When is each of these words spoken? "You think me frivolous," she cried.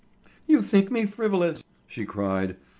"You 0.47 0.63
think 0.63 0.89
me 0.89 1.05
frivolous," 1.05 1.63
she 1.85 2.05
cried. 2.05 2.57